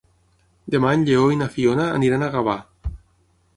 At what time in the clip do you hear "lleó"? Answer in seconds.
1.09-1.27